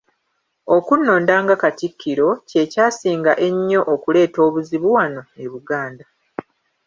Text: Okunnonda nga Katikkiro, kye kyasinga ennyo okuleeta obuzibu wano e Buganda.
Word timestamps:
Okunnonda 0.75 1.35
nga 1.43 1.55
Katikkiro, 1.63 2.29
kye 2.49 2.63
kyasinga 2.71 3.33
ennyo 3.47 3.81
okuleeta 3.93 4.39
obuzibu 4.47 4.87
wano 4.97 5.21
e 5.43 5.45
Buganda. 5.51 6.05